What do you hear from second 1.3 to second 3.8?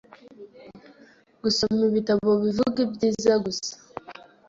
Gusoma ibitabo bivuga ibyiza gusa